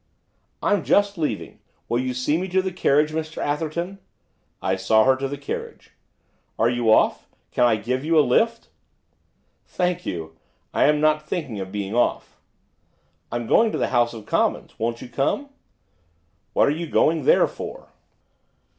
[0.63, 1.59] 'I'm just leaving.
[1.87, 3.99] Will you see me to the carriage, Mr Atherton?'
[4.59, 5.91] I saw her to the carriage.
[6.57, 7.27] 'Are you off?
[7.51, 8.69] can I give you a lift?'
[9.67, 10.35] 'Thank you,
[10.73, 12.35] I am not thinking of being off.'
[13.31, 15.49] 'I'm going to the House of Commons, won't you come?'
[16.53, 17.89] 'What are you going there for?